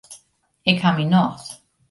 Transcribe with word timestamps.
Ik 0.71 0.81
ha 0.83 0.89
myn 0.95 1.11
nocht. 1.15 1.47